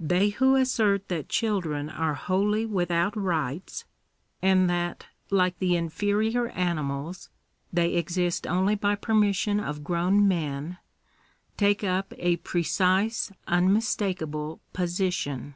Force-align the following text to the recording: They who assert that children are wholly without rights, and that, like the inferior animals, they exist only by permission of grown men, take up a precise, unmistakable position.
They 0.00 0.30
who 0.30 0.56
assert 0.56 1.08
that 1.08 1.28
children 1.28 1.90
are 1.90 2.14
wholly 2.14 2.64
without 2.64 3.14
rights, 3.14 3.84
and 4.40 4.70
that, 4.70 5.08
like 5.30 5.58
the 5.58 5.76
inferior 5.76 6.48
animals, 6.52 7.28
they 7.70 7.92
exist 7.92 8.46
only 8.46 8.76
by 8.76 8.94
permission 8.94 9.60
of 9.60 9.84
grown 9.84 10.26
men, 10.26 10.78
take 11.58 11.84
up 11.84 12.14
a 12.16 12.36
precise, 12.38 13.30
unmistakable 13.46 14.62
position. 14.72 15.54